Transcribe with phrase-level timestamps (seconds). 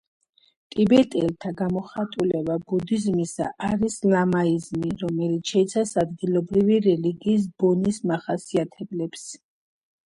[0.75, 9.31] ტიბეტელთა გამოხატულება ბუდიზმისა არის ლამაიზმი, რომელიც შეიცავს ადგილობრივი რელიგიის ბონის მახასიათებლებს.